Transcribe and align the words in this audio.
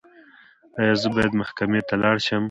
ایا 0.79 0.93
زه 1.01 1.07
باید 1.15 1.39
محکمې 1.41 1.81
ته 1.87 1.95
لاړ 2.03 2.15
شم؟ 2.25 2.39